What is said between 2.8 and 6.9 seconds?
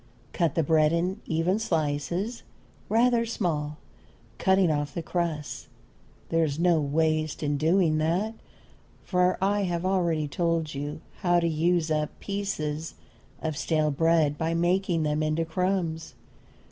rather small, cutting off the crusts. There is no